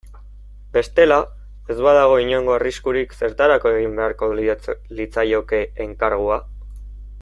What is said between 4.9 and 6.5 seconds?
litzaioke enkargua.